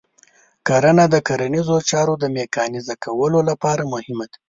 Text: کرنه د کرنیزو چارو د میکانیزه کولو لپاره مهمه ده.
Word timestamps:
کرنه 0.67 1.05
د 1.13 1.15
کرنیزو 1.27 1.77
چارو 1.89 2.13
د 2.19 2.25
میکانیزه 2.37 2.95
کولو 3.03 3.39
لپاره 3.49 3.83
مهمه 3.93 4.25
ده. 4.31 4.37